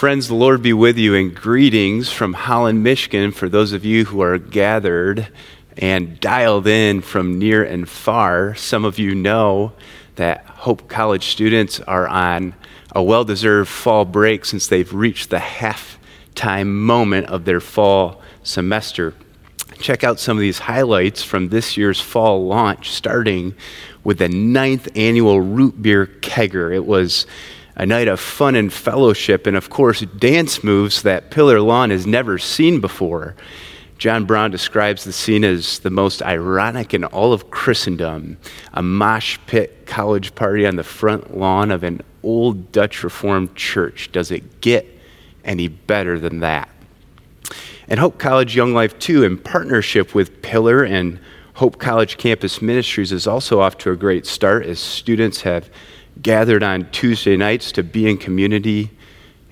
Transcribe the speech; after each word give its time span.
Friends, 0.00 0.28
the 0.28 0.34
Lord 0.34 0.62
be 0.62 0.72
with 0.72 0.96
you, 0.96 1.14
and 1.14 1.34
greetings 1.34 2.10
from 2.10 2.32
Holland, 2.32 2.82
Michigan, 2.82 3.32
for 3.32 3.50
those 3.50 3.74
of 3.74 3.84
you 3.84 4.06
who 4.06 4.22
are 4.22 4.38
gathered 4.38 5.28
and 5.76 6.18
dialed 6.18 6.66
in 6.66 7.02
from 7.02 7.38
near 7.38 7.62
and 7.62 7.86
far. 7.86 8.54
Some 8.54 8.86
of 8.86 8.98
you 8.98 9.14
know 9.14 9.72
that 10.16 10.46
Hope 10.46 10.88
College 10.88 11.26
students 11.26 11.80
are 11.80 12.08
on 12.08 12.54
a 12.92 13.02
well 13.02 13.24
deserved 13.24 13.68
fall 13.68 14.06
break 14.06 14.46
since 14.46 14.68
they've 14.68 14.90
reached 14.90 15.28
the 15.28 15.38
half 15.38 15.98
time 16.34 16.80
moment 16.82 17.26
of 17.26 17.44
their 17.44 17.60
fall 17.60 18.22
semester. 18.42 19.12
Check 19.80 20.02
out 20.02 20.18
some 20.18 20.38
of 20.38 20.40
these 20.40 20.60
highlights 20.60 21.22
from 21.22 21.50
this 21.50 21.76
year's 21.76 22.00
fall 22.00 22.46
launch, 22.46 22.88
starting 22.90 23.54
with 24.02 24.16
the 24.16 24.30
ninth 24.30 24.88
annual 24.96 25.42
root 25.42 25.82
beer 25.82 26.06
kegger. 26.06 26.74
It 26.74 26.86
was 26.86 27.26
a 27.80 27.86
night 27.86 28.08
of 28.08 28.20
fun 28.20 28.56
and 28.56 28.70
fellowship, 28.70 29.46
and 29.46 29.56
of 29.56 29.70
course, 29.70 30.02
dance 30.18 30.62
moves 30.62 31.00
that 31.00 31.30
Pillar 31.30 31.62
Lawn 31.62 31.88
has 31.88 32.06
never 32.06 32.36
seen 32.36 32.78
before. 32.78 33.34
John 33.96 34.26
Brown 34.26 34.50
describes 34.50 35.04
the 35.04 35.14
scene 35.14 35.44
as 35.44 35.78
the 35.78 35.88
most 35.88 36.22
ironic 36.22 36.92
in 36.92 37.04
all 37.04 37.32
of 37.32 37.50
Christendom 37.50 38.36
a 38.74 38.82
mosh 38.82 39.38
pit 39.46 39.86
college 39.86 40.34
party 40.34 40.66
on 40.66 40.76
the 40.76 40.84
front 40.84 41.38
lawn 41.38 41.70
of 41.70 41.82
an 41.82 42.02
old 42.22 42.70
Dutch 42.70 43.02
Reformed 43.02 43.56
church. 43.56 44.12
Does 44.12 44.30
it 44.30 44.60
get 44.60 44.86
any 45.42 45.68
better 45.68 46.18
than 46.18 46.40
that? 46.40 46.68
And 47.88 47.98
Hope 47.98 48.18
College 48.18 48.54
Young 48.54 48.74
Life 48.74 48.98
too, 48.98 49.24
in 49.24 49.38
partnership 49.38 50.14
with 50.14 50.42
Pillar 50.42 50.84
and 50.84 51.18
Hope 51.54 51.78
College 51.78 52.18
Campus 52.18 52.60
Ministries, 52.60 53.10
is 53.10 53.26
also 53.26 53.58
off 53.62 53.78
to 53.78 53.90
a 53.90 53.96
great 53.96 54.26
start 54.26 54.66
as 54.66 54.78
students 54.78 55.40
have 55.40 55.70
gathered 56.22 56.62
on 56.62 56.90
Tuesday 56.90 57.36
nights 57.36 57.72
to 57.72 57.82
be 57.82 58.08
in 58.08 58.18
community 58.18 58.90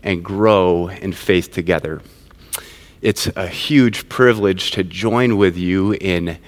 and 0.02 0.24
grow 0.24 0.88
in 0.88 1.12
faith 1.12 1.52
together. 1.52 2.02
It's 3.00 3.28
a 3.36 3.46
huge 3.46 4.08
privilege 4.08 4.72
to 4.72 4.82
join 4.82 5.36
with 5.36 5.56
you 5.56 5.92
in 5.94 6.38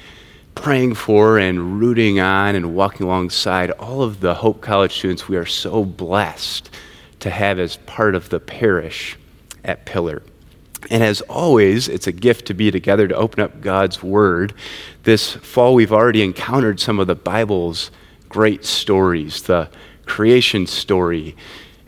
praying 0.54 0.94
for 0.94 1.38
and 1.38 1.80
rooting 1.80 2.20
on 2.20 2.54
and 2.54 2.74
walking 2.74 3.06
alongside 3.06 3.70
all 3.72 4.02
of 4.02 4.20
the 4.20 4.34
Hope 4.34 4.60
College 4.60 4.92
students 4.92 5.28
we 5.28 5.36
are 5.36 5.46
so 5.46 5.84
blessed 5.84 6.70
to 7.20 7.30
have 7.30 7.58
as 7.58 7.76
part 7.78 8.14
of 8.14 8.28
the 8.30 8.40
parish 8.40 9.16
at 9.64 9.86
Pillar. 9.86 10.22
And 10.90 11.02
as 11.02 11.20
always, 11.22 11.88
it's 11.88 12.06
a 12.06 12.12
gift 12.12 12.46
to 12.46 12.54
be 12.54 12.70
together 12.70 13.06
to 13.06 13.14
open 13.14 13.42
up 13.42 13.60
God's 13.60 14.02
Word. 14.02 14.54
This 15.04 15.32
fall, 15.32 15.74
we've 15.74 15.92
already 15.92 16.22
encountered 16.22 16.80
some 16.80 16.98
of 16.98 17.06
the 17.06 17.14
Bible's 17.14 17.90
great 18.28 18.64
stories 18.64 19.42
the 19.42 19.68
creation 20.10 20.66
story, 20.66 21.36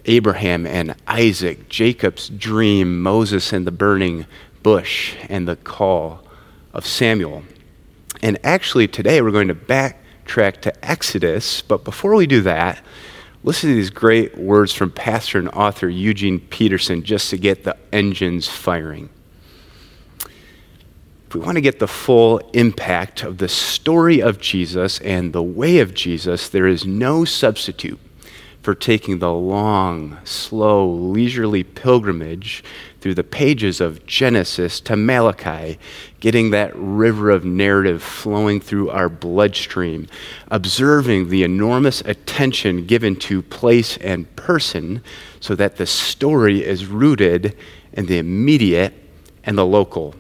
Abraham 0.05 0.65
and 0.65 0.95
Isaac, 1.09 1.69
Jacob's 1.69 2.29
dream, 2.29 3.03
Moses 3.03 3.53
and 3.53 3.67
the 3.67 3.73
burning 3.73 4.27
bush, 4.63 5.17
and 5.29 5.49
the 5.49 5.57
call 5.57 6.25
of 6.73 6.87
Samuel. 6.87 7.43
And 8.23 8.39
actually, 8.45 8.87
today 8.87 9.21
we're 9.21 9.33
going 9.33 9.49
to 9.49 9.57
backtrack 9.57 10.61
to 10.61 10.89
Exodus, 10.89 11.63
but 11.63 11.83
before 11.83 12.15
we 12.15 12.29
do 12.29 12.41
that, 12.43 12.81
listen 13.43 13.71
to 13.71 13.75
these 13.75 13.91
great 13.91 14.39
words 14.39 14.73
from 14.73 14.93
pastor 14.93 15.41
and 15.41 15.49
author 15.49 15.89
Eugene 15.89 16.39
Peterson 16.39 17.03
just 17.03 17.29
to 17.31 17.37
get 17.37 17.65
the 17.65 17.77
engines 17.93 18.49
firing. 18.49 19.11
If 21.27 21.35
we 21.35 21.41
want 21.41 21.57
to 21.57 21.61
get 21.61 21.81
the 21.81 21.89
full 21.89 22.39
impact 22.53 23.25
of 23.25 23.39
the 23.39 23.49
story 23.49 24.23
of 24.23 24.39
Jesus 24.39 25.01
and 25.01 25.33
the 25.33 25.43
way 25.43 25.81
of 25.81 25.93
Jesus, 25.93 26.49
there 26.49 26.69
is 26.69 26.87
no 26.87 27.25
substitute 27.25 27.99
for 28.63 28.75
taking 28.77 29.19
the 29.19 29.33
long, 29.33 30.17
slow, 30.25 30.89
leisurely 30.89 31.65
pilgrimage 31.65 32.63
through 33.01 33.15
the 33.15 33.25
pages 33.25 33.81
of 33.81 34.07
Genesis 34.07 34.81
to 34.81 34.95
Malachi, 34.95 35.79
getting 36.21 36.51
that 36.51 36.73
river 36.77 37.31
of 37.31 37.45
narrative 37.45 38.01
flowing 38.01 38.61
through 38.61 38.89
our 38.91 39.09
bloodstream, 39.09 40.07
observing 40.49 41.29
the 41.29 41.43
enormous 41.43 42.01
attention 42.03 42.87
given 42.87 43.17
to 43.17 43.43
place 43.43 43.97
and 43.97 44.35
person 44.37 45.03
so 45.41 45.57
that 45.57 45.77
the 45.77 45.87
story 45.87 46.65
is 46.65 46.87
rooted 46.87 47.57
in 47.93 48.07
the 48.07 48.19
immediate 48.19 48.95
and 49.43 49.59
the 49.59 49.67
local, 49.67 50.15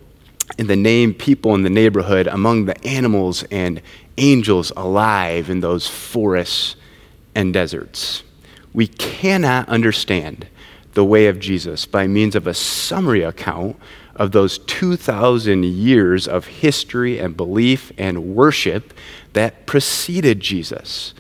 in 0.59 0.67
the 0.67 0.75
name 0.75 1.15
people 1.15 1.55
in 1.55 1.62
the 1.62 1.71
neighborhood, 1.71 2.27
among 2.27 2.65
the 2.65 2.84
animals 2.84 3.44
and 3.53 3.81
angels 4.19 4.72
alive 4.77 5.49
in 5.49 5.61
those 5.61 5.87
forests 5.87 6.75
and 7.37 7.55
deserts. 7.55 8.25
We 8.72 8.87
cannot 8.87 9.69
understand 9.69 10.47
the 10.94 11.05
way 11.05 11.27
of 11.27 11.41
Jesus 11.41 11.87
by 11.87 12.06
means 12.06 12.34
of 12.34 12.47
a 12.47 12.55
summary 12.55 13.22
account 13.22 13.77
of 14.16 14.33
those 14.33 14.59
2,000 14.59 15.65
years 15.65 16.28
of 16.28 16.47
history 16.47 17.19
and 17.19 17.37
belief 17.37 17.93
and 17.97 18.34
worship 18.34 18.93
that 19.32 19.66
preceded 19.66 20.41
Jesus. 20.41 21.15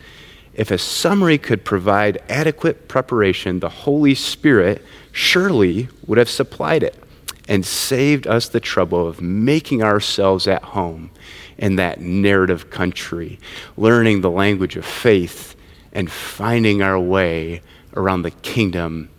If 0.54 0.70
a 0.70 0.78
summary 0.78 1.38
could 1.38 1.64
provide 1.64 2.22
adequate 2.28 2.88
preparation, 2.88 3.60
the 3.60 3.70
Holy 3.70 4.14
Spirit 4.14 4.84
surely 5.10 5.88
would 6.06 6.18
have 6.18 6.28
supplied 6.28 6.82
it 6.82 7.02
and 7.48 7.64
saved 7.64 8.26
us 8.26 8.48
the 8.48 8.60
trouble 8.60 9.06
of 9.06 9.22
making 9.22 9.82
ourselves 9.82 10.46
at 10.46 10.62
home 10.62 11.10
in 11.56 11.76
that 11.76 12.00
narrative 12.00 12.70
country, 12.70 13.38
learning 13.76 14.20
the 14.20 14.30
language 14.30 14.76
of 14.76 14.84
faith 14.84 15.56
and 15.92 16.10
finding 16.10 16.82
our 16.82 16.98
way 16.98 17.62
around 17.94 18.22
the 18.22 18.30
kingdom 18.30 19.10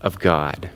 of 0.00 0.18
God. 0.18 0.70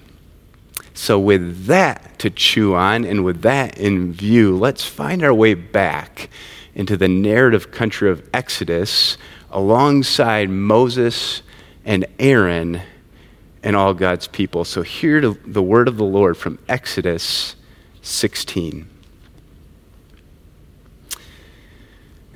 So, 0.95 1.19
with 1.19 1.67
that 1.67 2.19
to 2.19 2.31
chew 2.31 2.75
on 2.75 3.05
and 3.05 3.25
with 3.25 3.43
that 3.43 3.79
in 3.79 4.13
view, 4.13 4.57
let's 4.57 4.85
find 4.85 5.25
our 5.25 5.33
way 5.33 5.55
back 5.55 6.29
into 6.75 6.97
the 6.97 7.09
narrative 7.09 7.71
country 7.71 8.11
of 8.11 8.29
Exodus 8.33 9.17
alongside 9.51 10.51
Moses 10.51 11.43
and 11.85 12.07
Aaron 12.19 12.83
and 13.63 13.75
all 13.75 13.95
God's 13.95 14.29
people. 14.29 14.65
So, 14.65 14.83
hear 14.83 15.21
the 15.21 15.63
word 15.63 15.89
of 15.89 15.97
the 15.97 16.05
Lord 16.05 16.37
from 16.37 16.59
Exodus 16.69 17.57
16. 18.03 18.89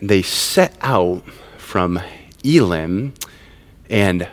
They 0.00 0.23
set 0.23 0.77
out 0.81 1.25
from 1.56 2.00
Elim, 2.47 3.12
and 3.91 4.29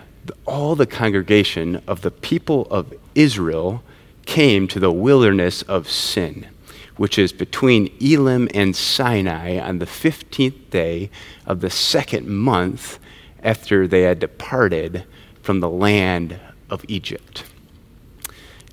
all 0.46 0.75
the 0.75 0.85
congregation 0.85 1.81
of 1.88 2.01
the 2.01 2.12
people 2.12 2.68
of 2.69 2.94
Israel 3.16 3.84
came 4.25 4.68
to 4.68 4.79
the 4.79 4.91
wilderness 4.91 5.63
of 5.63 5.90
Sin, 5.90 6.47
which 6.96 7.18
is 7.18 7.34
between 7.34 7.91
Elim 8.00 8.47
and 8.53 8.75
Sinai 8.75 9.57
on 9.59 9.79
the 9.79 9.85
15th 9.85 10.69
day 10.69 11.09
of 11.46 11.62
the 11.62 11.69
second 11.69 12.29
month 12.29 13.00
after 13.41 13.88
they 13.88 14.03
had 14.03 14.19
departed 14.19 15.06
from 15.41 15.59
the 15.59 15.69
land 15.69 16.40
of 16.69 16.85
Egypt. 16.88 17.44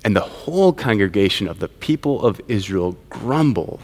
And 0.03 0.15
the 0.15 0.21
whole 0.21 0.73
congregation 0.73 1.47
of 1.47 1.59
the 1.59 1.67
people 1.67 2.25
of 2.25 2.41
Israel 2.47 2.97
grumbled 3.09 3.81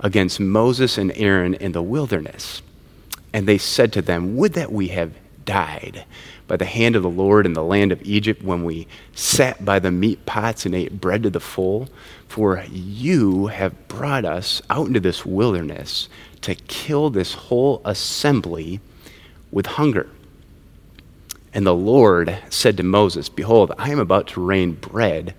against 0.00 0.40
Moses 0.40 0.98
and 0.98 1.12
Aaron 1.16 1.54
in 1.54 1.72
the 1.72 1.82
wilderness. 1.82 2.62
And 3.32 3.48
they 3.48 3.58
said 3.58 3.92
to 3.94 4.02
them, 4.02 4.36
Would 4.36 4.52
that 4.54 4.72
we 4.72 4.88
have 4.88 5.12
died 5.44 6.04
by 6.46 6.56
the 6.56 6.64
hand 6.64 6.96
of 6.96 7.02
the 7.02 7.10
Lord 7.10 7.46
in 7.46 7.52
the 7.52 7.64
land 7.64 7.92
of 7.92 8.02
Egypt 8.02 8.42
when 8.42 8.64
we 8.64 8.86
sat 9.14 9.64
by 9.64 9.78
the 9.78 9.90
meat 9.90 10.24
pots 10.26 10.66
and 10.66 10.74
ate 10.74 11.00
bread 11.00 11.22
to 11.22 11.30
the 11.30 11.40
full. 11.40 11.88
For 12.28 12.64
you 12.70 13.48
have 13.48 13.88
brought 13.88 14.24
us 14.24 14.62
out 14.70 14.86
into 14.86 15.00
this 15.00 15.24
wilderness 15.24 16.08
to 16.42 16.54
kill 16.54 17.10
this 17.10 17.34
whole 17.34 17.80
assembly 17.84 18.80
with 19.50 19.66
hunger. 19.66 20.08
And 21.54 21.66
the 21.66 21.74
Lord 21.74 22.38
said 22.48 22.76
to 22.78 22.82
Moses, 22.82 23.28
Behold, 23.28 23.72
I 23.78 23.90
am 23.90 23.98
about 23.98 24.28
to 24.28 24.44
rain 24.44 24.72
bread 24.72 25.34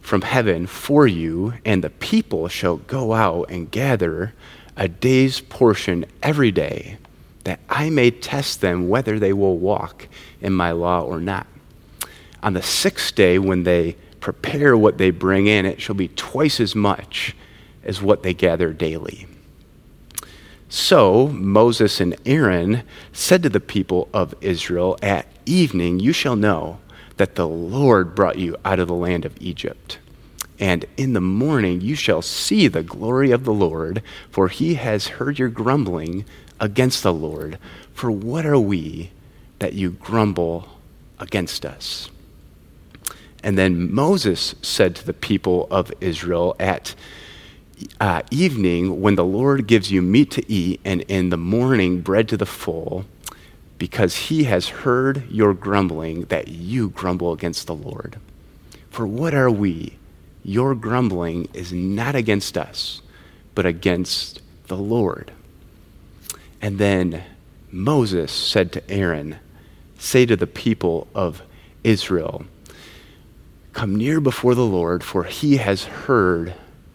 from 0.00 0.22
heaven 0.22 0.66
for 0.66 1.06
you, 1.06 1.54
and 1.64 1.82
the 1.82 1.90
people 1.90 2.48
shall 2.48 2.76
go 2.76 3.12
out 3.12 3.50
and 3.50 3.70
gather 3.70 4.34
a 4.76 4.88
day's 4.88 5.40
portion 5.40 6.04
every 6.22 6.50
day 6.50 6.98
that 7.46 7.60
I 7.68 7.90
may 7.90 8.10
test 8.10 8.60
them 8.60 8.88
whether 8.88 9.20
they 9.20 9.32
will 9.32 9.56
walk 9.56 10.08
in 10.40 10.52
my 10.52 10.72
law 10.72 11.02
or 11.02 11.20
not. 11.20 11.46
On 12.42 12.54
the 12.54 12.62
sixth 12.62 13.14
day, 13.14 13.38
when 13.38 13.62
they 13.62 13.94
prepare 14.18 14.76
what 14.76 14.98
they 14.98 15.10
bring 15.10 15.46
in, 15.46 15.64
it 15.64 15.80
shall 15.80 15.94
be 15.94 16.08
twice 16.08 16.58
as 16.58 16.74
much 16.74 17.36
as 17.84 18.02
what 18.02 18.24
they 18.24 18.34
gather 18.34 18.72
daily. 18.72 19.28
So 20.68 21.28
Moses 21.28 22.00
and 22.00 22.16
Aaron 22.26 22.82
said 23.12 23.44
to 23.44 23.48
the 23.48 23.60
people 23.60 24.08
of 24.12 24.34
Israel, 24.40 24.98
At 25.00 25.28
evening 25.46 26.00
you 26.00 26.12
shall 26.12 26.34
know 26.34 26.80
that 27.16 27.36
the 27.36 27.46
Lord 27.46 28.16
brought 28.16 28.38
you 28.40 28.56
out 28.64 28.80
of 28.80 28.88
the 28.88 28.94
land 28.94 29.24
of 29.24 29.40
Egypt. 29.40 30.00
And 30.58 30.84
in 30.96 31.12
the 31.12 31.20
morning 31.20 31.80
you 31.80 31.94
shall 31.94 32.22
see 32.22 32.66
the 32.66 32.82
glory 32.82 33.30
of 33.30 33.44
the 33.44 33.54
Lord, 33.54 34.02
for 34.32 34.48
he 34.48 34.74
has 34.74 35.06
heard 35.06 35.38
your 35.38 35.48
grumbling 35.48 36.24
against 36.60 37.02
the 37.02 37.12
Lord. 37.12 37.58
For 37.94 38.10
what 38.10 38.46
are 38.46 38.58
we 38.58 39.10
that 39.58 39.74
you 39.74 39.90
grumble 39.90 40.68
against 41.18 41.64
us? 41.64 42.10
And 43.42 43.56
then 43.56 43.92
Moses 43.92 44.54
said 44.62 44.96
to 44.96 45.06
the 45.06 45.12
people 45.12 45.68
of 45.70 45.92
Israel 46.00 46.56
at 46.58 46.94
uh, 48.00 48.22
evening, 48.30 49.00
when 49.00 49.14
the 49.14 49.24
Lord 49.24 49.66
gives 49.66 49.92
you 49.92 50.02
meat 50.02 50.30
to 50.32 50.50
eat, 50.50 50.80
and 50.84 51.02
in 51.02 51.28
the 51.30 51.36
morning 51.36 52.00
bread 52.00 52.28
to 52.30 52.36
the 52.36 52.46
full, 52.46 53.04
because 53.78 54.16
he 54.16 54.44
has 54.44 54.68
heard 54.68 55.30
your 55.30 55.52
grumbling, 55.52 56.22
that 56.24 56.48
you 56.48 56.88
grumble 56.88 57.32
against 57.32 57.66
the 57.66 57.74
Lord. 57.74 58.18
For 58.90 59.06
what 59.06 59.34
are 59.34 59.50
we? 59.50 59.98
Your 60.42 60.74
grumbling 60.74 61.48
is 61.52 61.72
not 61.72 62.14
against 62.14 62.56
us, 62.56 63.02
but 63.54 63.66
against 63.66 64.40
the 64.68 64.76
Lord. 64.76 65.32
And 66.60 66.78
then 66.78 67.22
Moses 67.70 68.32
said 68.32 68.72
to 68.72 68.90
Aaron, 68.90 69.36
Say 69.98 70.26
to 70.26 70.36
the 70.36 70.46
people 70.46 71.08
of 71.14 71.42
Israel, 71.84 72.44
Come 73.72 73.96
near 73.96 74.20
before 74.20 74.54
the 74.54 74.64
Lord, 74.64 75.04
for 75.04 75.24
he 75.24 75.58
has 75.58 75.84
heard 75.84 76.54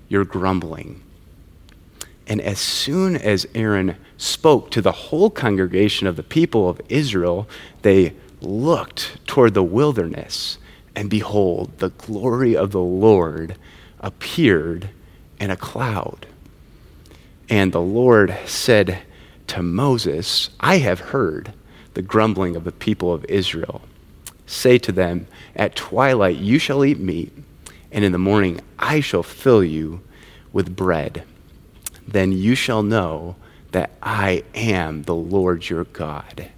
your 0.10 0.26
grumbling. 0.26 1.04
And 2.28 2.42
as 2.42 2.60
soon 2.60 3.16
as 3.16 3.48
Aaron 3.54 3.98
spoke 4.18 4.72
to 4.72 4.82
the 4.82 4.92
whole 4.92 5.30
congregation 5.30 6.08
of 6.08 6.16
the 6.16 6.24
people 6.24 6.70
of 6.70 6.82
Israel, 6.90 7.48
they 7.82 8.14
looked 8.42 9.26
toward 9.28 9.54
the 9.54 9.64
wilderness, 9.64 10.58
and 10.96 11.10
behold, 11.10 11.78
the 11.78 11.90
glory 11.90 12.56
of 12.56 12.72
the 12.72 12.82
Lord 12.82 13.56
appeared 14.00 14.90
in 15.40 15.50
a 15.50 15.58
cloud. 15.58 16.26
And 17.50 17.72
the 17.72 17.82
Lord 17.82 18.36
said 18.46 19.04
to 19.52 19.62
Moses, 19.62 20.50
I 20.62 20.78
have 20.78 21.00
heard 21.02 21.52
the 21.94 22.02
grumbling 22.02 22.56
of 22.56 22.64
the 22.64 22.72
people 22.72 23.14
of 23.14 23.26
Israel. 23.26 23.82
Say 24.46 24.78
to 24.78 24.94
them, 24.94 25.28
At 25.58 25.76
twilight 25.76 26.38
you 26.38 26.58
shall 26.58 26.86
eat 26.86 27.00
meat, 27.00 27.34
and 27.92 28.06
in 28.06 28.14
the 28.14 28.18
morning 28.18 28.62
I 28.80 29.02
shall 29.02 29.24
fill 29.24 29.62
you 29.62 30.00
with 30.54 30.74
bread. 30.74 31.26
Then 32.08 32.32
you 32.32 32.56
shall 32.56 32.82
know 32.82 33.36
that 33.74 33.92
I 34.02 34.46
am 34.56 35.04
the 35.04 35.16
Lord 35.16 35.70
your 35.70 35.84
God. 35.84 36.50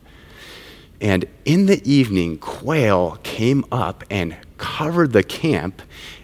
And 1.01 1.25
in 1.45 1.65
the 1.65 1.81
evening, 1.89 2.37
quail 2.37 3.17
came 3.23 3.65
up 3.71 4.03
and 4.11 4.37
covered 4.59 5.13
the 5.13 5.23
camp, 5.23 5.81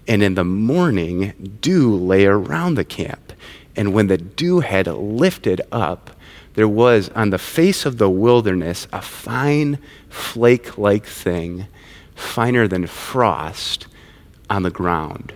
and 0.07 0.21
in 0.21 0.35
the 0.35 0.45
morning, 0.45 1.57
dew 1.61 1.95
lay 1.95 2.27
around 2.27 2.75
the 2.75 2.85
camp. 2.85 3.33
And 3.75 3.91
when 3.91 4.05
the 4.05 4.19
dew 4.19 4.59
had 4.59 4.85
lifted 4.85 5.61
up, 5.71 6.11
there 6.59 6.67
was 6.67 7.07
on 7.15 7.29
the 7.29 7.37
face 7.37 7.85
of 7.85 7.99
the 7.99 8.09
wilderness 8.09 8.85
a 8.91 9.01
fine 9.01 9.79
flake 10.09 10.77
like 10.77 11.05
thing, 11.05 11.67
finer 12.15 12.67
than 12.67 12.85
frost, 12.85 13.87
on 14.49 14.63
the 14.63 14.69
ground. 14.69 15.31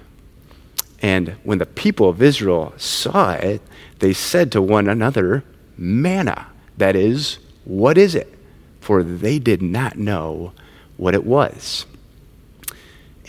And 1.02 1.38
when 1.44 1.60
the 1.60 1.66
people 1.66 2.10
of 2.10 2.22
Israel 2.22 2.74
saw 2.76 3.36
it, 3.36 3.62
they 4.00 4.12
said 4.12 4.52
to 4.52 4.62
one 4.62 4.90
another, 4.90 5.46
Manna, 5.78 6.48
that 6.78 6.94
is, 6.94 7.38
what 7.64 7.98
is 7.98 8.16
it? 8.16 8.38
For 8.82 9.02
they 9.02 9.40
did 9.40 9.62
not 9.62 9.98
know 9.98 10.52
what 10.98 11.16
it 11.16 11.24
was. 11.24 11.86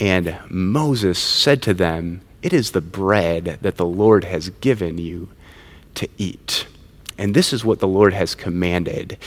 And 0.00 0.36
Moses 0.50 1.16
said 1.16 1.62
to 1.62 1.74
them, 1.74 2.22
It 2.42 2.52
is 2.52 2.72
the 2.72 2.80
bread 2.80 3.60
that 3.62 3.76
the 3.76 3.86
Lord 3.86 4.24
has 4.24 4.48
given 4.48 4.98
you 4.98 5.28
to 5.94 6.08
eat. 6.18 6.66
And 7.18 7.34
this 7.34 7.52
is 7.52 7.64
what 7.64 7.78
the 7.78 7.88
Lord 7.88 8.12
has 8.12 8.34
commanded. 8.34 9.18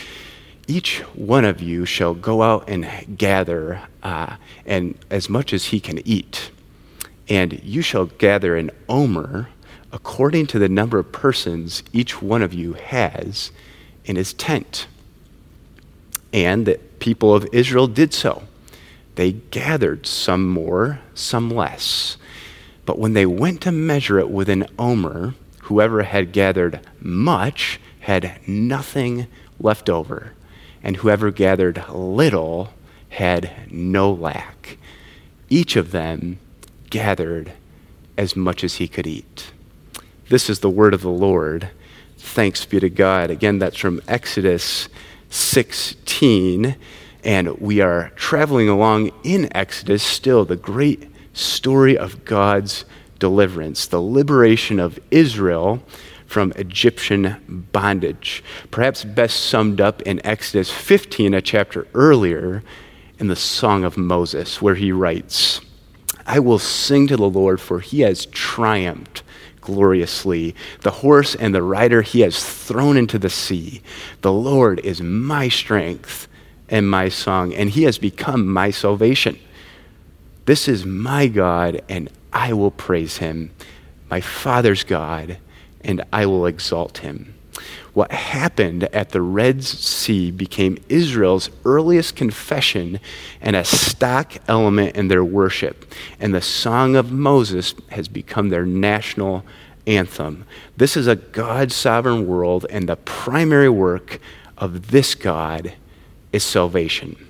Each 0.67 0.99
one 1.15 1.45
of 1.45 1.61
you 1.61 1.85
shall 1.85 2.13
go 2.13 2.41
out 2.41 2.69
and 2.69 3.17
gather, 3.17 3.81
uh, 4.03 4.35
and 4.65 4.97
as 5.09 5.29
much 5.29 5.53
as 5.53 5.65
he 5.65 5.79
can 5.79 6.05
eat. 6.05 6.51
And 7.29 7.61
you 7.63 7.81
shall 7.81 8.05
gather 8.05 8.55
an 8.57 8.71
omer 8.89 9.49
according 9.91 10.47
to 10.47 10.59
the 10.59 10.67
number 10.67 10.99
of 10.99 11.11
persons 11.11 11.83
each 11.93 12.21
one 12.21 12.41
of 12.41 12.53
you 12.53 12.73
has 12.73 13.51
in 14.03 14.15
his 14.17 14.33
tent. 14.33 14.87
And 16.33 16.65
the 16.65 16.77
people 16.99 17.33
of 17.33 17.47
Israel 17.53 17.87
did 17.87 18.13
so. 18.13 18.43
They 19.15 19.31
gathered 19.31 20.05
some 20.05 20.49
more, 20.49 20.99
some 21.13 21.49
less. 21.49 22.17
But 22.85 22.99
when 22.99 23.13
they 23.13 23.25
went 23.25 23.61
to 23.61 23.71
measure 23.71 24.19
it 24.19 24.29
with 24.29 24.49
an 24.49 24.67
omer, 24.77 25.33
Whoever 25.67 26.03
had 26.03 26.31
gathered 26.31 26.79
much 27.01 27.77
had 27.99 28.39
nothing 28.47 29.27
left 29.59 29.89
over, 29.89 30.31
and 30.81 30.95
whoever 30.95 31.29
gathered 31.29 31.83
little 31.89 32.73
had 33.09 33.51
no 33.69 34.09
lack. 34.09 34.77
Each 35.49 35.75
of 35.75 35.91
them 35.91 36.39
gathered 36.89 37.51
as 38.17 38.33
much 38.33 38.63
as 38.63 38.75
he 38.75 38.87
could 38.87 39.05
eat. 39.05 39.51
This 40.29 40.49
is 40.49 40.61
the 40.61 40.69
word 40.69 40.93
of 40.93 41.01
the 41.01 41.09
Lord. 41.09 41.67
Thanks 42.17 42.63
be 42.63 42.79
to 42.79 42.89
God. 42.89 43.29
Again, 43.29 43.59
that's 43.59 43.75
from 43.75 44.01
Exodus 44.07 44.87
16. 45.29 46.77
And 47.25 47.57
we 47.59 47.81
are 47.81 48.13
traveling 48.15 48.69
along 48.69 49.11
in 49.25 49.49
Exodus 49.53 50.01
still, 50.01 50.45
the 50.45 50.55
great 50.55 51.11
story 51.33 51.97
of 51.97 52.23
God's 52.23 52.85
deliverance, 53.19 53.85
the 53.85 54.01
liberation 54.01 54.79
of 54.79 54.99
Israel 55.11 55.83
from 56.25 56.51
Egyptian 56.55 57.65
bondage. 57.71 58.43
Perhaps 58.69 59.05
best 59.05 59.39
summed 59.45 59.79
up 59.79 60.01
in 60.03 60.25
Exodus 60.25 60.71
15, 60.71 61.33
a 61.33 61.41
chapter 61.41 61.87
earlier, 61.93 62.63
in 63.19 63.27
the 63.27 63.35
Song 63.35 63.83
of 63.83 63.97
Moses, 63.97 64.61
where 64.61 64.75
he 64.75 64.91
writes, 64.91 65.61
I 66.25 66.39
will 66.39 66.59
sing 66.59 67.07
to 67.07 67.17
the 67.17 67.29
Lord, 67.29 67.59
for 67.61 67.79
he 67.79 68.01
has 68.01 68.25
triumphed 68.27 69.23
gloriously. 69.61 70.55
The 70.81 70.91
horse 70.91 71.35
and 71.35 71.53
the 71.53 71.63
rider 71.63 72.01
he 72.01 72.21
has 72.21 72.43
thrown 72.43 72.97
into 72.97 73.17
the 73.17 73.29
sea. 73.29 73.81
The 74.21 74.31
Lord 74.31 74.79
is 74.81 75.01
my 75.01 75.49
strength 75.49 76.27
and 76.69 76.89
my 76.89 77.09
song, 77.09 77.53
and 77.53 77.69
he 77.69 77.83
has 77.83 77.97
become 77.97 78.47
my 78.47 78.71
salvation. 78.71 79.39
This 80.45 80.67
is 80.67 80.85
my 80.85 81.27
God, 81.27 81.81
and 81.89 82.09
I 82.37 82.53
will 82.53 82.69
praise 82.69 83.17
him, 83.17 83.49
my 84.11 84.21
Father's 84.21 84.83
God, 84.83 85.39
and 85.81 86.03
I 86.13 86.27
will 86.27 86.45
exalt 86.45 86.99
him. 86.99 87.33
What 87.93 88.11
happened 88.11 88.83
at 88.83 89.09
the 89.09 89.23
Red 89.23 89.63
Sea 89.63 90.29
became 90.29 90.77
Israel's 90.87 91.49
earliest 91.65 92.15
confession 92.15 92.99
and 93.41 93.55
a 93.55 93.63
stock 93.63 94.33
element 94.47 94.95
in 94.95 95.07
their 95.07 95.23
worship. 95.23 95.91
And 96.19 96.31
the 96.31 96.41
Song 96.41 96.95
of 96.95 97.11
Moses 97.11 97.73
has 97.89 98.07
become 98.07 98.49
their 98.49 98.67
national 98.67 99.43
anthem. 99.87 100.45
This 100.77 100.95
is 100.95 101.07
a 101.07 101.15
God 101.15 101.71
sovereign 101.71 102.27
world, 102.27 102.67
and 102.69 102.87
the 102.87 102.97
primary 102.97 103.69
work 103.69 104.19
of 104.59 104.91
this 104.91 105.15
God 105.15 105.73
is 106.31 106.43
salvation. 106.43 107.26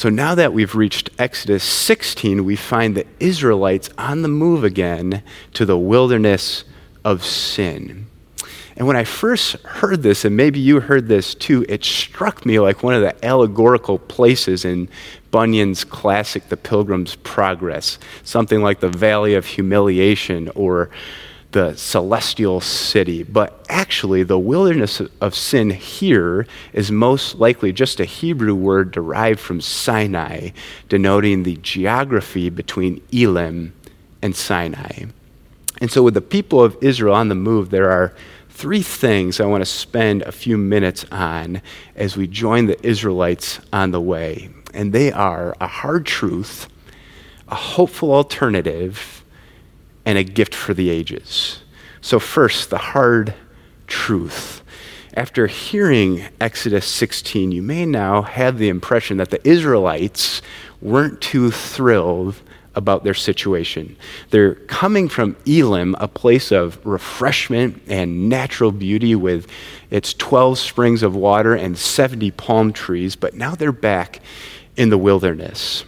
So 0.00 0.08
now 0.08 0.34
that 0.34 0.54
we've 0.54 0.74
reached 0.74 1.10
Exodus 1.18 1.62
16, 1.62 2.42
we 2.42 2.56
find 2.56 2.94
the 2.94 3.06
Israelites 3.18 3.90
on 3.98 4.22
the 4.22 4.28
move 4.28 4.64
again 4.64 5.22
to 5.52 5.66
the 5.66 5.76
wilderness 5.76 6.64
of 7.04 7.22
sin. 7.22 8.06
And 8.78 8.86
when 8.86 8.96
I 8.96 9.04
first 9.04 9.56
heard 9.56 10.02
this, 10.02 10.24
and 10.24 10.34
maybe 10.34 10.58
you 10.58 10.80
heard 10.80 11.08
this 11.08 11.34
too, 11.34 11.66
it 11.68 11.84
struck 11.84 12.46
me 12.46 12.58
like 12.58 12.82
one 12.82 12.94
of 12.94 13.02
the 13.02 13.22
allegorical 13.22 13.98
places 13.98 14.64
in 14.64 14.88
Bunyan's 15.30 15.84
classic, 15.84 16.48
The 16.48 16.56
Pilgrim's 16.56 17.16
Progress, 17.16 17.98
something 18.24 18.62
like 18.62 18.80
the 18.80 18.88
Valley 18.88 19.34
of 19.34 19.44
Humiliation 19.44 20.48
or 20.54 20.88
the 21.52 21.74
celestial 21.74 22.60
city. 22.60 23.22
But 23.22 23.64
actually, 23.68 24.22
the 24.22 24.38
wilderness 24.38 25.00
of 25.20 25.34
sin 25.34 25.70
here 25.70 26.46
is 26.72 26.90
most 26.90 27.36
likely 27.36 27.72
just 27.72 28.00
a 28.00 28.04
Hebrew 28.04 28.54
word 28.54 28.92
derived 28.92 29.40
from 29.40 29.60
Sinai, 29.60 30.50
denoting 30.88 31.42
the 31.42 31.56
geography 31.56 32.50
between 32.50 33.02
Elim 33.12 33.74
and 34.22 34.34
Sinai. 34.36 35.06
And 35.80 35.90
so, 35.90 36.02
with 36.02 36.14
the 36.14 36.20
people 36.20 36.62
of 36.62 36.76
Israel 36.80 37.14
on 37.14 37.28
the 37.28 37.34
move, 37.34 37.70
there 37.70 37.90
are 37.90 38.14
three 38.50 38.82
things 38.82 39.40
I 39.40 39.46
want 39.46 39.62
to 39.62 39.66
spend 39.66 40.22
a 40.22 40.32
few 40.32 40.58
minutes 40.58 41.06
on 41.10 41.62
as 41.96 42.16
we 42.16 42.26
join 42.26 42.66
the 42.66 42.86
Israelites 42.86 43.58
on 43.72 43.90
the 43.90 44.00
way. 44.00 44.50
And 44.74 44.92
they 44.92 45.10
are 45.10 45.56
a 45.60 45.66
hard 45.66 46.04
truth, 46.04 46.68
a 47.48 47.54
hopeful 47.54 48.12
alternative, 48.12 49.19
and 50.04 50.18
a 50.18 50.24
gift 50.24 50.54
for 50.54 50.74
the 50.74 50.90
ages. 50.90 51.60
So, 52.00 52.18
first, 52.18 52.70
the 52.70 52.78
hard 52.78 53.34
truth. 53.86 54.62
After 55.14 55.48
hearing 55.48 56.24
Exodus 56.40 56.86
16, 56.86 57.52
you 57.52 57.62
may 57.62 57.84
now 57.84 58.22
have 58.22 58.58
the 58.58 58.68
impression 58.68 59.16
that 59.16 59.30
the 59.30 59.46
Israelites 59.46 60.40
weren't 60.80 61.20
too 61.20 61.50
thrilled 61.50 62.36
about 62.74 63.02
their 63.02 63.14
situation. 63.14 63.96
They're 64.30 64.54
coming 64.54 65.08
from 65.08 65.36
Elim, 65.44 65.96
a 65.98 66.06
place 66.06 66.52
of 66.52 66.84
refreshment 66.86 67.82
and 67.88 68.28
natural 68.28 68.70
beauty 68.70 69.14
with 69.14 69.48
its 69.90 70.14
12 70.14 70.58
springs 70.58 71.02
of 71.02 71.16
water 71.16 71.54
and 71.54 71.76
70 71.76 72.30
palm 72.32 72.72
trees, 72.72 73.16
but 73.16 73.34
now 73.34 73.56
they're 73.56 73.72
back 73.72 74.20
in 74.76 74.90
the 74.90 74.98
wilderness. 74.98 75.84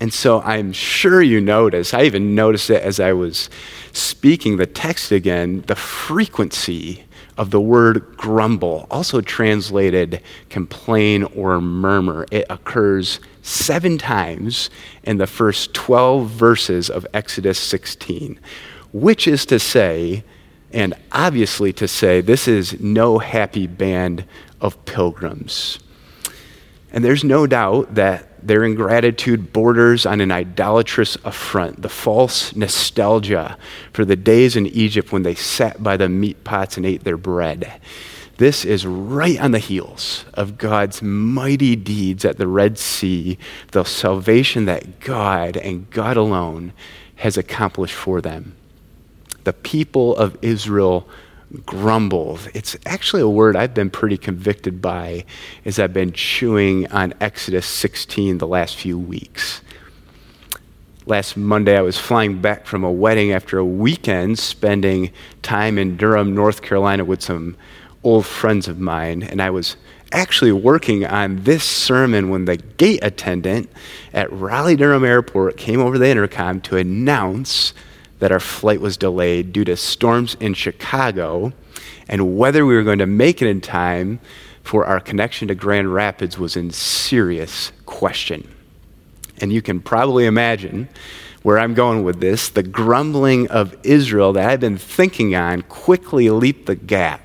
And 0.00 0.12
so 0.12 0.40
I'm 0.40 0.72
sure 0.72 1.22
you 1.22 1.40
notice, 1.40 1.94
I 1.94 2.02
even 2.02 2.34
noticed 2.34 2.70
it 2.70 2.82
as 2.82 2.98
I 2.98 3.12
was 3.12 3.50
speaking 3.92 4.56
the 4.56 4.66
text 4.66 5.12
again, 5.12 5.62
the 5.66 5.76
frequency 5.76 7.04
of 7.38 7.50
the 7.50 7.60
word 7.60 8.16
grumble, 8.16 8.86
also 8.90 9.20
translated 9.20 10.20
complain 10.50 11.24
or 11.24 11.60
murmur. 11.60 12.26
It 12.30 12.46
occurs 12.50 13.20
seven 13.42 13.98
times 13.98 14.70
in 15.02 15.18
the 15.18 15.26
first 15.26 15.74
12 15.74 16.28
verses 16.28 16.90
of 16.90 17.06
Exodus 17.14 17.58
16, 17.58 18.38
which 18.92 19.26
is 19.26 19.46
to 19.46 19.58
say, 19.58 20.24
and 20.72 20.94
obviously 21.10 21.72
to 21.74 21.88
say, 21.88 22.20
this 22.20 22.46
is 22.48 22.80
no 22.80 23.18
happy 23.18 23.66
band 23.66 24.24
of 24.60 24.82
pilgrims. 24.84 25.78
And 26.92 27.04
there's 27.04 27.24
no 27.24 27.46
doubt 27.46 27.94
that 27.94 28.31
their 28.46 28.64
ingratitude 28.64 29.52
borders 29.52 30.04
on 30.06 30.20
an 30.20 30.30
idolatrous 30.30 31.16
affront, 31.24 31.82
the 31.82 31.88
false 31.88 32.54
nostalgia 32.54 33.56
for 33.92 34.04
the 34.04 34.16
days 34.16 34.56
in 34.56 34.66
Egypt 34.66 35.12
when 35.12 35.22
they 35.22 35.34
sat 35.34 35.82
by 35.82 35.96
the 35.96 36.08
meat 36.08 36.44
pots 36.44 36.76
and 36.76 36.86
ate 36.86 37.04
their 37.04 37.16
bread. 37.16 37.80
This 38.38 38.64
is 38.64 38.86
right 38.86 39.38
on 39.40 39.52
the 39.52 39.58
heels 39.58 40.24
of 40.34 40.58
God's 40.58 41.02
mighty 41.02 41.76
deeds 41.76 42.24
at 42.24 42.38
the 42.38 42.48
Red 42.48 42.78
Sea, 42.78 43.38
the 43.70 43.84
salvation 43.84 44.64
that 44.64 45.00
God 45.00 45.56
and 45.56 45.88
God 45.90 46.16
alone 46.16 46.72
has 47.16 47.36
accomplished 47.36 47.94
for 47.94 48.20
them. 48.20 48.56
The 49.44 49.52
people 49.52 50.16
of 50.16 50.36
Israel 50.42 51.08
grumbled. 51.66 52.48
It's 52.54 52.76
actually 52.86 53.22
a 53.22 53.28
word 53.28 53.56
I've 53.56 53.74
been 53.74 53.90
pretty 53.90 54.16
convicted 54.16 54.80
by 54.80 55.24
as 55.64 55.78
I've 55.78 55.92
been 55.92 56.12
chewing 56.12 56.90
on 56.90 57.14
Exodus 57.20 57.66
16 57.66 58.38
the 58.38 58.46
last 58.46 58.76
few 58.76 58.98
weeks. 58.98 59.60
Last 61.04 61.36
Monday, 61.36 61.76
I 61.76 61.82
was 61.82 61.98
flying 61.98 62.40
back 62.40 62.66
from 62.66 62.84
a 62.84 62.92
wedding 62.92 63.32
after 63.32 63.58
a 63.58 63.64
weekend 63.64 64.38
spending 64.38 65.10
time 65.42 65.76
in 65.76 65.96
Durham, 65.96 66.34
North 66.34 66.62
Carolina 66.62 67.04
with 67.04 67.22
some 67.22 67.56
old 68.04 68.24
friends 68.24 68.68
of 68.68 68.78
mine, 68.78 69.22
and 69.22 69.42
I 69.42 69.50
was 69.50 69.76
actually 70.12 70.52
working 70.52 71.04
on 71.04 71.42
this 71.42 71.64
sermon 71.64 72.28
when 72.28 72.44
the 72.44 72.56
gate 72.56 73.00
attendant 73.02 73.70
at 74.12 74.32
Raleigh 74.32 74.76
Durham 74.76 75.04
Airport 75.04 75.56
came 75.56 75.80
over 75.80 75.98
the 75.98 76.08
intercom 76.08 76.60
to 76.62 76.76
announce 76.76 77.72
that 78.22 78.30
our 78.30 78.38
flight 78.38 78.80
was 78.80 78.96
delayed 78.96 79.52
due 79.52 79.64
to 79.64 79.76
storms 79.76 80.36
in 80.38 80.54
Chicago, 80.54 81.52
and 82.06 82.38
whether 82.38 82.64
we 82.64 82.76
were 82.76 82.84
going 82.84 83.00
to 83.00 83.04
make 83.04 83.42
it 83.42 83.48
in 83.48 83.60
time 83.60 84.20
for 84.62 84.86
our 84.86 85.00
connection 85.00 85.48
to 85.48 85.56
Grand 85.56 85.92
Rapids 85.92 86.38
was 86.38 86.56
in 86.56 86.70
serious 86.70 87.72
question. 87.84 88.48
And 89.40 89.52
you 89.52 89.60
can 89.60 89.80
probably 89.80 90.26
imagine 90.26 90.88
where 91.42 91.58
I'm 91.58 91.74
going 91.74 92.04
with 92.04 92.20
this. 92.20 92.48
The 92.48 92.62
grumbling 92.62 93.48
of 93.48 93.74
Israel 93.82 94.32
that 94.34 94.48
I've 94.48 94.60
been 94.60 94.78
thinking 94.78 95.34
on 95.34 95.62
quickly 95.62 96.30
leaped 96.30 96.66
the 96.66 96.76
gap 96.76 97.22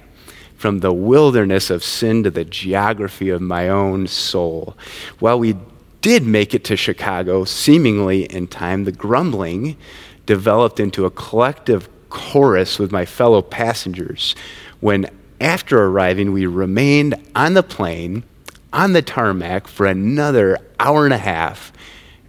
from 0.55 0.79
the 0.79 0.93
wilderness 0.93 1.69
of 1.69 1.83
sin 1.83 2.23
to 2.23 2.31
the 2.31 2.43
geography 2.43 3.29
of 3.29 3.39
my 3.39 3.69
own 3.69 4.07
soul. 4.07 4.75
While 5.19 5.37
we 5.37 5.57
did 6.01 6.25
make 6.25 6.55
it 6.55 6.63
to 6.63 6.75
Chicago, 6.75 7.45
seemingly 7.45 8.23
in 8.23 8.47
time, 8.47 8.85
the 8.85 8.91
grumbling 8.91 9.77
developed 10.27 10.79
into 10.79 11.05
a 11.05 11.09
collective 11.09 11.89
chorus 12.09 12.77
with 12.77 12.91
my 12.91 13.05
fellow 13.05 13.41
passengers 13.41 14.35
when, 14.79 15.09
after 15.41 15.83
arriving, 15.83 16.31
we 16.31 16.45
remained 16.45 17.15
on 17.35 17.55
the 17.55 17.63
plane, 17.63 18.23
on 18.71 18.93
the 18.93 19.01
tarmac, 19.01 19.67
for 19.67 19.87
another 19.87 20.59
hour 20.79 21.05
and 21.05 21.13
a 21.13 21.17
half 21.17 21.73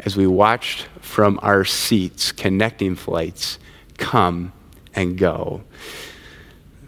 as 0.01 0.17
we 0.17 0.27
watched 0.27 0.87
from 1.01 1.39
our 1.43 1.65
seats 1.65 2.33
connecting 2.33 2.95
flights 2.95 3.59
come 3.99 4.53
and 4.95 5.19
go. 5.19 5.63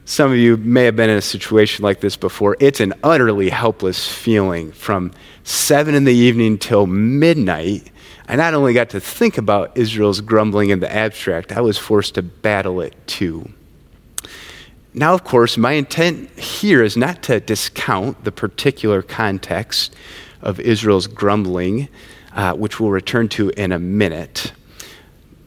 Some 0.04 0.32
of 0.32 0.38
you 0.38 0.56
may 0.56 0.84
have 0.86 0.96
been 0.96 1.10
in 1.10 1.18
a 1.18 1.22
situation 1.22 1.84
like 1.84 2.00
this 2.00 2.16
before. 2.16 2.56
It's 2.58 2.80
an 2.80 2.94
utterly 3.04 3.48
helpless 3.48 4.08
feeling 4.08 4.72
from 4.72 5.12
7 5.44 5.94
in 5.94 6.04
the 6.04 6.14
evening 6.14 6.58
till 6.58 6.86
midnight 6.86 7.90
I 8.30 8.36
not 8.36 8.54
only 8.54 8.72
got 8.72 8.90
to 8.90 9.00
think 9.00 9.38
about 9.38 9.76
Israel's 9.76 10.20
grumbling 10.20 10.70
in 10.70 10.78
the 10.78 10.92
abstract, 10.92 11.50
I 11.50 11.60
was 11.62 11.78
forced 11.78 12.14
to 12.14 12.22
battle 12.22 12.80
it 12.80 12.94
too. 13.08 13.50
Now, 14.94 15.14
of 15.14 15.24
course, 15.24 15.58
my 15.58 15.72
intent 15.72 16.38
here 16.38 16.84
is 16.84 16.96
not 16.96 17.24
to 17.24 17.40
discount 17.40 18.22
the 18.22 18.30
particular 18.30 19.02
context 19.02 19.96
of 20.42 20.60
Israel's 20.60 21.08
grumbling, 21.08 21.88
uh, 22.32 22.54
which 22.54 22.78
we'll 22.78 22.92
return 22.92 23.28
to 23.30 23.50
in 23.56 23.72
a 23.72 23.80
minute. 23.80 24.52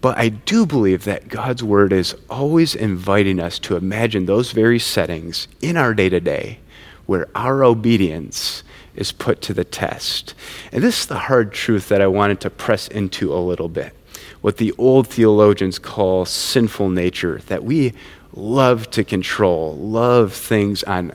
But 0.02 0.18
I 0.18 0.28
do 0.28 0.66
believe 0.66 1.06
that 1.06 1.30
God's 1.30 1.64
word 1.64 1.94
is 1.94 2.18
always 2.30 2.76
inviting 2.76 3.40
us 3.40 3.60
to 3.60 3.78
imagine 3.78 4.26
those 4.26 4.52
very 4.52 4.78
settings 4.78 5.48
in 5.62 5.78
our 5.78 5.94
day 5.94 6.10
to 6.10 6.20
day 6.20 6.60
where 7.06 7.30
our 7.34 7.64
obedience 7.64 8.62
is 8.96 9.12
put 9.12 9.42
to 9.42 9.54
the 9.54 9.64
test. 9.64 10.34
And 10.72 10.84
this 10.84 11.02
is 11.02 11.06
the 11.08 11.18
hard 11.20 11.54
truth 11.54 11.90
that 11.90 12.02
I 12.02 12.08
wanted 12.08 12.40
to 12.42 12.50
press 12.50 12.88
into 12.88 13.34
a 13.34 13.40
little 13.40 13.70
bit. 13.70 13.96
What 14.42 14.58
the 14.58 14.74
old 14.78 15.08
theologians 15.08 15.80
call 15.80 16.26
sinful 16.26 16.90
nature, 16.90 17.40
that 17.48 17.64
we 17.64 17.94
love 18.34 18.90
to 18.92 19.04
control, 19.04 19.76
love 19.78 20.34
things 20.34 20.84
on 20.84 21.14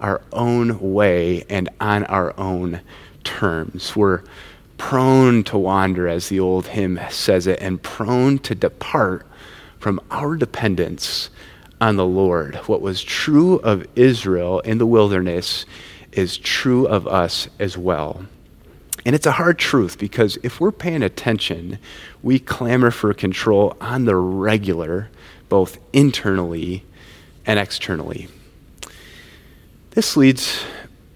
our 0.00 0.20
own 0.32 0.92
way 0.92 1.44
and 1.48 1.68
on 1.80 2.04
our 2.04 2.38
own 2.38 2.80
terms. 3.22 3.94
We're 3.94 4.22
prone 4.76 5.44
to 5.44 5.56
wander, 5.56 6.08
as 6.08 6.28
the 6.28 6.40
old 6.40 6.66
hymn 6.66 7.00
says 7.10 7.46
it, 7.46 7.60
and 7.60 7.82
prone 7.82 8.38
to 8.40 8.54
depart 8.54 9.26
from 9.78 10.00
our 10.10 10.36
dependence 10.36 11.30
on 11.80 11.96
the 11.96 12.06
Lord. 12.06 12.56
What 12.66 12.80
was 12.80 13.02
true 13.02 13.56
of 13.56 13.86
Israel 13.94 14.60
in 14.60 14.78
the 14.78 14.86
wilderness 14.86 15.64
is 16.14 16.38
true 16.38 16.86
of 16.86 17.06
us 17.06 17.48
as 17.58 17.76
well. 17.76 18.24
And 19.04 19.14
it's 19.14 19.26
a 19.26 19.32
hard 19.32 19.58
truth 19.58 19.98
because 19.98 20.38
if 20.42 20.60
we're 20.60 20.72
paying 20.72 21.02
attention, 21.02 21.78
we 22.22 22.38
clamor 22.38 22.90
for 22.90 23.12
control 23.12 23.76
on 23.80 24.06
the 24.06 24.16
regular, 24.16 25.10
both 25.48 25.78
internally 25.92 26.84
and 27.44 27.58
externally. 27.58 28.28
This 29.90 30.16
leads 30.16 30.64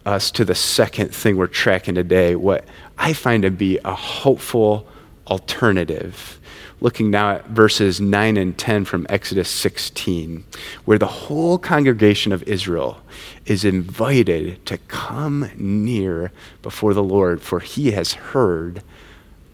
us 0.05 0.31
to 0.33 0.45
the 0.45 0.55
second 0.55 1.15
thing 1.15 1.37
we're 1.37 1.47
tracking 1.47 1.95
today, 1.95 2.37
what 2.37 2.65
I 2.97 3.13
find 3.13 3.43
to 3.43 3.51
be 3.51 3.79
a 3.85 3.95
hopeful 3.95 4.87
alternative 5.31 6.39
looking 6.81 7.11
now 7.11 7.33
at 7.33 7.47
verses 7.49 8.01
9 8.01 8.37
and 8.37 8.57
10 8.57 8.85
from 8.85 9.07
Exodus 9.09 9.49
16, 9.49 10.45
where 10.85 10.99
the 10.99 11.07
whole 11.07 11.59
congregation 11.59 12.33
of 12.33 12.43
Israel 12.45 12.99
is 13.47 13.65
invited 13.65 14.65
to 14.67 14.79
come 14.79 15.51
near 15.57 16.31
before 16.63 16.95
the 16.95 17.03
Lord, 17.03 17.43
for 17.43 17.61
he 17.61 17.91
has 17.93 18.13
heard 18.13 18.83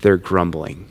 their 0.00 0.16
grumbling. 0.16 0.88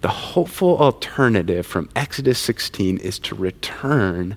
The 0.00 0.08
hopeful 0.08 0.78
alternative 0.78 1.66
from 1.66 1.88
Exodus 1.96 2.38
16 2.38 2.98
is 2.98 3.18
to 3.20 3.34
return 3.34 4.36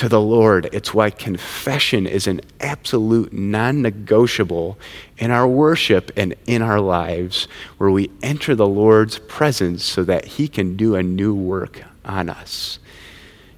to 0.00 0.08
the 0.08 0.20
Lord. 0.20 0.66
It's 0.72 0.94
why 0.94 1.10
confession 1.10 2.06
is 2.06 2.26
an 2.26 2.40
absolute 2.58 3.34
non 3.34 3.82
negotiable 3.82 4.78
in 5.18 5.30
our 5.30 5.46
worship 5.46 6.10
and 6.16 6.34
in 6.46 6.62
our 6.62 6.80
lives, 6.80 7.46
where 7.76 7.90
we 7.90 8.10
enter 8.22 8.54
the 8.54 8.66
Lord's 8.66 9.18
presence 9.18 9.84
so 9.84 10.02
that 10.04 10.24
He 10.24 10.48
can 10.48 10.74
do 10.74 10.94
a 10.94 11.02
new 11.02 11.34
work 11.34 11.82
on 12.02 12.30
us. 12.30 12.78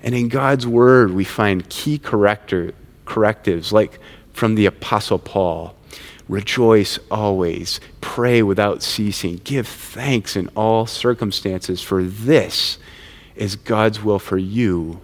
And 0.03 0.17
in 0.17 0.29
God's 0.29 0.67
Word, 0.67 1.13
we 1.13 1.23
find 1.23 1.69
key 1.69 1.97
corrector, 1.97 2.75
correctives 3.05 3.73
like 3.73 4.01
from 4.33 4.57
the 4.57 4.67
Apostle 4.67 5.21
Paul. 5.21 5.77
Rejoice 6.29 6.99
always, 7.09 7.79
pray 8.01 8.43
without 8.43 8.83
ceasing, 8.83 9.37
give 9.45 9.69
thanks 9.69 10.35
in 10.35 10.49
all 10.57 10.87
circumstances, 10.87 11.81
for 11.81 12.03
this 12.03 12.79
is 13.37 13.55
God's 13.55 14.03
will 14.03 14.19
for 14.19 14.39
you 14.39 15.01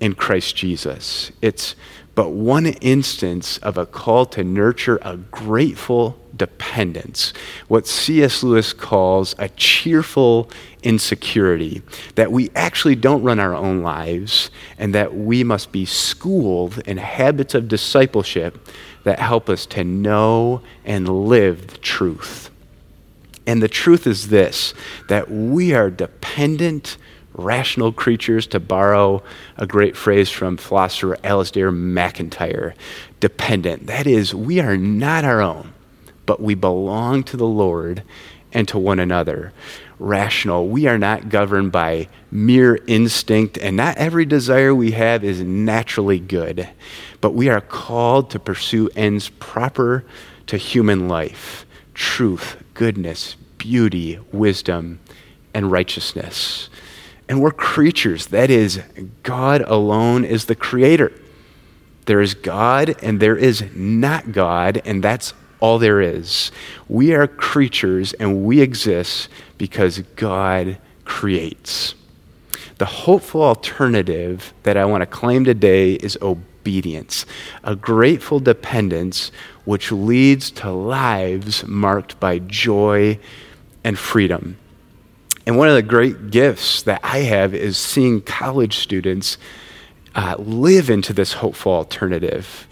in 0.00 0.14
Christ 0.14 0.56
Jesus. 0.56 1.30
It's 1.40 1.76
but 2.14 2.30
one 2.30 2.66
instance 2.66 3.58
of 3.58 3.78
a 3.78 3.86
call 3.86 4.26
to 4.26 4.42
nurture 4.42 4.98
a 5.02 5.16
grateful 5.16 6.18
dependence, 6.36 7.32
what 7.68 7.86
C.S. 7.86 8.42
Lewis 8.42 8.72
calls 8.72 9.34
a 9.38 9.48
cheerful 9.50 10.50
insecurity, 10.82 11.82
that 12.16 12.32
we 12.32 12.50
actually 12.54 12.96
don't 12.96 13.22
run 13.22 13.38
our 13.38 13.54
own 13.54 13.82
lives 13.82 14.50
and 14.78 14.94
that 14.94 15.14
we 15.14 15.44
must 15.44 15.70
be 15.70 15.84
schooled 15.84 16.78
in 16.80 16.96
habits 16.96 17.54
of 17.54 17.68
discipleship 17.68 18.68
that 19.04 19.18
help 19.18 19.48
us 19.48 19.64
to 19.66 19.84
know 19.84 20.62
and 20.84 21.08
live 21.28 21.68
the 21.68 21.78
truth. 21.78 22.50
And 23.46 23.62
the 23.62 23.68
truth 23.68 24.06
is 24.06 24.28
this 24.28 24.74
that 25.08 25.30
we 25.30 25.74
are 25.74 25.90
dependent 25.90 26.96
rational 27.34 27.92
creatures, 27.92 28.46
to 28.48 28.60
borrow 28.60 29.22
a 29.56 29.66
great 29.66 29.96
phrase 29.96 30.30
from 30.30 30.56
philosopher 30.56 31.16
Alasdair 31.22 31.74
MacIntyre, 31.74 32.74
dependent. 33.20 33.86
That 33.86 34.06
is, 34.06 34.34
we 34.34 34.60
are 34.60 34.76
not 34.76 35.24
our 35.24 35.40
own, 35.40 35.72
but 36.26 36.40
we 36.40 36.54
belong 36.54 37.22
to 37.24 37.36
the 37.36 37.46
Lord 37.46 38.02
and 38.52 38.66
to 38.68 38.78
one 38.78 38.98
another. 38.98 39.52
Rational. 39.98 40.66
We 40.66 40.86
are 40.86 40.98
not 40.98 41.28
governed 41.28 41.72
by 41.72 42.08
mere 42.30 42.78
instinct, 42.86 43.58
and 43.58 43.76
not 43.76 43.98
every 43.98 44.24
desire 44.24 44.74
we 44.74 44.92
have 44.92 45.22
is 45.22 45.40
naturally 45.40 46.18
good. 46.18 46.68
But 47.20 47.34
we 47.34 47.48
are 47.48 47.60
called 47.60 48.30
to 48.30 48.38
pursue 48.38 48.88
ends 48.96 49.28
proper 49.38 50.04
to 50.46 50.56
human 50.56 51.06
life 51.06 51.66
truth, 51.94 52.56
goodness, 52.72 53.36
beauty, 53.58 54.18
wisdom, 54.32 55.00
and 55.52 55.70
righteousness. 55.70 56.70
And 57.30 57.40
we're 57.40 57.52
creatures. 57.52 58.26
That 58.26 58.50
is, 58.50 58.82
God 59.22 59.62
alone 59.62 60.24
is 60.24 60.46
the 60.46 60.56
creator. 60.56 61.12
There 62.06 62.20
is 62.20 62.34
God 62.34 62.96
and 63.04 63.20
there 63.20 63.36
is 63.36 63.62
not 63.72 64.32
God, 64.32 64.82
and 64.84 65.00
that's 65.00 65.32
all 65.60 65.78
there 65.78 66.00
is. 66.00 66.50
We 66.88 67.14
are 67.14 67.28
creatures 67.28 68.14
and 68.14 68.42
we 68.42 68.60
exist 68.60 69.28
because 69.58 70.00
God 70.16 70.78
creates. 71.04 71.94
The 72.78 72.86
hopeful 72.86 73.44
alternative 73.44 74.52
that 74.64 74.76
I 74.76 74.84
want 74.84 75.02
to 75.02 75.06
claim 75.06 75.44
today 75.44 75.92
is 75.92 76.18
obedience, 76.20 77.26
a 77.62 77.76
grateful 77.76 78.40
dependence 78.40 79.30
which 79.64 79.92
leads 79.92 80.50
to 80.50 80.72
lives 80.72 81.64
marked 81.64 82.18
by 82.18 82.40
joy 82.40 83.20
and 83.84 83.96
freedom. 83.96 84.56
And 85.50 85.58
one 85.58 85.66
of 85.66 85.74
the 85.74 85.82
great 85.82 86.30
gifts 86.30 86.82
that 86.82 87.00
I 87.02 87.22
have 87.22 87.54
is 87.54 87.76
seeing 87.76 88.20
college 88.20 88.78
students 88.78 89.36
uh, 90.14 90.36
live 90.38 90.88
into 90.88 91.12
this 91.12 91.32
hopeful 91.32 91.72
alternative. 91.72 92.68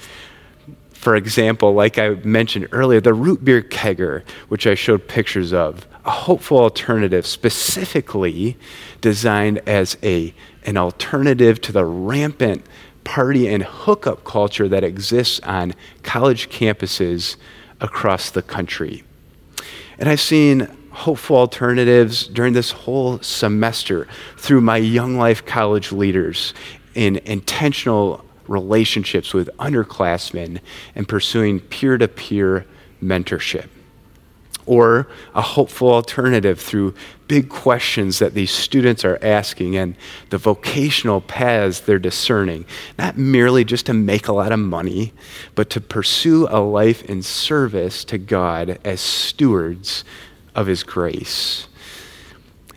For 0.93 1.17
example, 1.17 1.75
like 1.75 1.99
I 1.99 2.11
mentioned 2.11 2.69
earlier, 2.71 3.01
the 3.01 3.15
root 3.15 3.45
beer 3.45 3.63
kegger, 3.63 4.23
which 4.47 4.65
I 4.65 4.77
showed 4.77 5.09
pictures 5.09 5.53
of, 5.53 5.89
a 6.05 6.13
hopeful 6.13 6.61
alternative 6.61 7.27
specifically 7.27 8.57
designed 9.01 9.59
as 9.67 9.99
a, 10.05 10.33
an 10.63 10.77
alternative 10.77 11.61
to 11.63 11.73
the 11.73 11.85
rampant 11.85 12.65
party 13.03 13.49
and 13.49 13.65
hookup 13.65 14.23
culture 14.23 14.69
that 14.69 14.85
exists 14.85 15.41
on 15.41 15.75
college 16.05 16.49
campuses 16.49 17.35
across 17.81 18.31
the 18.31 18.43
country. 18.43 19.03
And 19.99 20.09
I've 20.09 20.21
seen 20.21 20.69
hopeful 20.99 21.37
alternatives 21.37 22.27
during 22.27 22.53
this 22.53 22.73
whole 22.73 23.21
semester 23.21 24.09
through 24.37 24.61
my 24.61 24.77
Young 24.77 25.17
Life 25.17 25.47
College 25.47 25.93
leaders 25.93 26.55
in 26.95 27.17
intentional 27.19 28.25
relationships 28.49 29.33
with 29.33 29.49
underclassmen 29.59 30.59
and 30.97 31.07
pursuing 31.07 31.61
peer 31.61 31.99
to 31.99 32.09
peer 32.09 32.67
mentorship. 33.01 33.69
Or 34.67 35.09
a 35.35 35.41
hopeful 35.41 35.91
alternative 35.93 36.61
through 36.61 36.95
big 37.27 37.49
questions 37.49 38.19
that 38.19 38.35
these 38.35 38.51
students 38.51 39.05
are 39.05 39.19
asking 39.23 39.77
and 39.77 39.95
the 40.31 40.37
vocational 40.37 41.21
paths 41.23 41.81
they're 41.81 41.99
discerning, 41.99 42.67
not 42.99 43.17
merely 43.17 43.65
just 43.65 43.87
to 43.87 43.95
make 43.95 44.29
a 44.29 44.33
lot 44.33 44.53
of 44.53 44.59
money, 44.59 45.13
but 45.55 45.71
to 45.71 45.81
pursue 45.81 46.49
a 46.51 46.61
life 46.61 47.03
in 47.05 47.23
service 47.23 48.05
to 48.07 48.19
God 48.19 48.79
as 48.85 49.01
stewards 49.01 50.05
of 50.59 50.67
His 50.67 50.83
grace. 50.83 51.69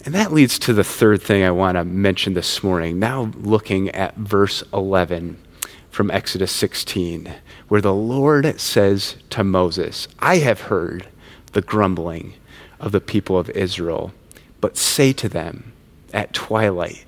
And 0.05 0.13
that 0.13 0.31
leads 0.31 0.59
to 0.59 0.73
the 0.73 0.83
third 0.83 1.21
thing 1.21 1.43
I 1.43 1.49
want 1.49 1.77
to 1.77 1.83
mention 1.83 2.35
this 2.35 2.63
morning. 2.63 2.99
Now, 2.99 3.31
looking 3.35 3.89
at 3.89 4.15
verse 4.15 4.63
11 4.71 5.41
from 5.89 6.11
Exodus 6.11 6.51
16, 6.51 7.33
where 7.69 7.81
the 7.81 7.93
Lord 7.93 8.59
says 8.59 9.15
to 9.31 9.43
Moses, 9.43 10.07
I 10.19 10.37
have 10.37 10.61
heard 10.61 11.07
the 11.53 11.61
grumbling 11.61 12.35
of 12.79 12.91
the 12.91 13.01
people 13.01 13.37
of 13.37 13.49
Israel, 13.49 14.13
but 14.59 14.77
say 14.77 15.11
to 15.13 15.27
them, 15.27 15.73
at 16.13 16.33
twilight, 16.33 17.05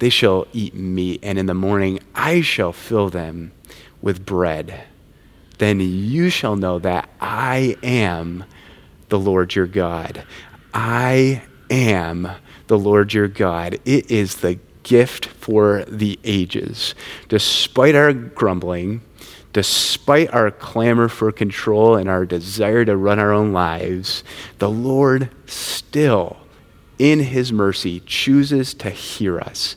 they 0.00 0.08
shall 0.08 0.48
eat 0.52 0.74
meat, 0.74 1.20
and 1.22 1.38
in 1.38 1.46
the 1.46 1.54
morning 1.54 2.00
I 2.16 2.40
shall 2.40 2.72
fill 2.72 3.10
them 3.10 3.52
with 4.02 4.26
bread. 4.26 4.84
Then 5.58 5.78
you 5.78 6.30
shall 6.30 6.56
know 6.56 6.80
that 6.80 7.08
I 7.20 7.76
am 7.82 8.44
the 9.08 9.18
Lord 9.18 9.54
your 9.54 9.66
God. 9.66 10.24
I 10.74 11.42
am 11.70 12.28
the 12.66 12.78
Lord 12.78 13.12
your 13.12 13.28
God. 13.28 13.78
It 13.84 14.10
is 14.10 14.36
the 14.36 14.58
gift 14.82 15.26
for 15.26 15.84
the 15.86 16.18
ages. 16.24 16.94
Despite 17.28 17.94
our 17.94 18.12
grumbling, 18.12 19.02
despite 19.52 20.32
our 20.32 20.50
clamor 20.50 21.08
for 21.08 21.32
control 21.32 21.96
and 21.96 22.08
our 22.08 22.26
desire 22.26 22.84
to 22.84 22.96
run 22.96 23.18
our 23.18 23.32
own 23.32 23.52
lives, 23.52 24.22
the 24.58 24.70
Lord 24.70 25.30
still, 25.46 26.36
in 26.98 27.20
his 27.20 27.52
mercy, 27.52 28.00
chooses 28.06 28.74
to 28.74 28.90
hear 28.90 29.38
us. 29.38 29.76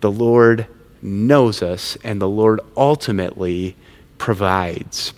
The 0.00 0.10
Lord 0.10 0.66
knows 1.02 1.62
us, 1.62 1.96
and 2.04 2.20
the 2.20 2.28
Lord 2.28 2.60
ultimately 2.76 3.76
provides. 4.18 5.12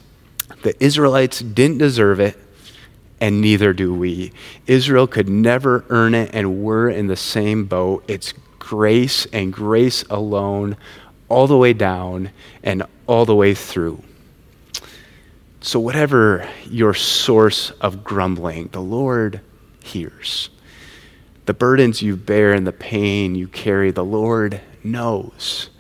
The 0.63 0.83
Israelites 0.83 1.41
didn't 1.41 1.79
deserve 1.79 2.21
it 2.21 2.39
and 3.23 3.41
neither 3.41 3.73
do 3.73 3.95
we. 3.95 4.33
Israel 4.67 5.07
could 5.07 5.29
never 5.29 5.85
earn 5.91 6.13
it, 6.13 6.31
and 6.33 6.61
we're 6.61 6.91
in 6.91 7.07
the 7.07 7.17
same 7.17 7.67
boat. 7.67 8.03
It's 8.09 8.35
grace 8.59 9.27
and 9.27 9.53
grace 9.53 10.03
alone, 10.11 10.77
all 11.29 11.47
the 11.47 11.57
way 11.57 11.73
down 11.73 12.31
and 12.65 12.83
all 13.07 13.25
the 13.25 13.37
way 13.37 13.55
through. 13.55 14.03
So, 15.61 15.79
whatever 15.79 16.49
your 16.69 16.95
source 16.95 17.71
of 17.81 18.03
grumbling, 18.03 18.71
the 18.73 18.81
Lord 18.81 19.41
hears. 19.85 20.51
The 21.47 21.55
burdens 21.55 22.03
you 22.03 22.17
bear 22.17 22.53
and 22.53 22.67
the 22.67 22.73
pain 22.73 23.37
you 23.37 23.47
carry, 23.47 23.93
the 23.93 24.05
Lord 24.05 24.61
knows. 24.83 25.71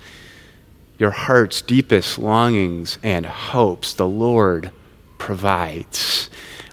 Your 0.97 1.11
heart's 1.11 1.61
deepest 1.61 2.21
longings 2.21 2.99
and 3.03 3.27
hopes, 3.27 3.95
the 3.95 4.07
Lord 4.07 4.71
provides. 5.19 6.12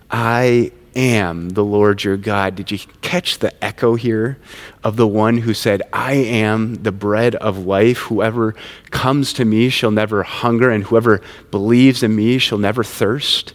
I 0.09 0.71
am 0.95 1.49
the 1.49 1.63
Lord 1.63 2.03
your 2.03 2.17
God. 2.17 2.55
Did 2.55 2.71
you 2.71 2.79
catch 3.01 3.39
the 3.39 3.63
echo 3.63 3.95
here 3.95 4.37
of 4.83 4.95
the 4.95 5.07
one 5.07 5.37
who 5.37 5.53
said, 5.53 5.81
I 5.93 6.13
am 6.13 6.75
the 6.75 6.91
bread 6.91 7.35
of 7.35 7.65
life. 7.65 7.99
Whoever 7.99 8.55
comes 8.91 9.33
to 9.33 9.45
me 9.45 9.69
shall 9.69 9.91
never 9.91 10.23
hunger, 10.23 10.69
and 10.69 10.83
whoever 10.83 11.21
believes 11.51 12.03
in 12.03 12.15
me 12.15 12.37
shall 12.37 12.57
never 12.57 12.83
thirst? 12.83 13.53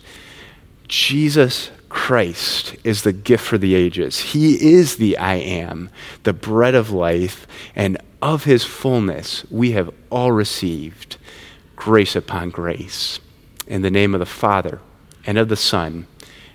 Jesus 0.88 1.71
Christ 1.88 2.77
is 2.85 3.03
the 3.03 3.12
gift 3.12 3.45
for 3.45 3.59
the 3.59 3.75
ages. 3.75 4.19
He 4.21 4.75
is 4.75 4.97
the 4.97 5.17
I 5.19 5.35
am, 5.35 5.90
the 6.23 6.33
bread 6.33 6.75
of 6.75 6.90
life, 6.90 7.47
and 7.75 7.99
of 8.21 8.45
his 8.45 8.64
fullness 8.64 9.45
we 9.51 9.73
have 9.73 9.90
all 10.11 10.33
received 10.33 11.17
grace 11.77 12.17
upon 12.17 12.51
grace. 12.51 13.21
In 13.67 13.83
the 13.83 13.90
name 13.90 14.14
of 14.14 14.21
the 14.21 14.27
Father, 14.27 14.81
and 15.27 15.38
of 15.38 15.49
the 15.49 15.57
Son, 15.57 16.07